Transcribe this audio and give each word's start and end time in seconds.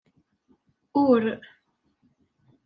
Ur. 1.03 1.23